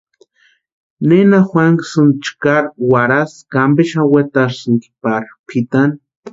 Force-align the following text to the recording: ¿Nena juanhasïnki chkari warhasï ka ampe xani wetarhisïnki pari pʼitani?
¿Nena 1.07 1.39
juanhasïnki 1.49 2.17
chkari 2.25 2.67
warhasï 2.91 3.37
ka 3.51 3.57
ampe 3.65 3.81
xani 3.89 4.11
wetarhisïnki 4.13 4.87
pari 5.01 5.29
pʼitani? 5.47 5.95